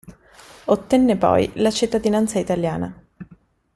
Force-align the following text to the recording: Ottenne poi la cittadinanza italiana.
Ottenne 0.65 1.15
poi 1.15 1.51
la 1.61 1.69
cittadinanza 1.69 2.39
italiana. 2.39 2.91